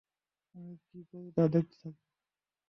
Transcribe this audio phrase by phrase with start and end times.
[0.55, 2.01] আমি কি করি, তা দেখতে থাকো।